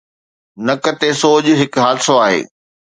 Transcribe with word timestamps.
نڪ 0.65 0.83
تي 0.99 1.09
سوڄ 1.21 1.43
هڪ 1.59 1.73
حادثو 1.83 2.13
آهي 2.25 2.41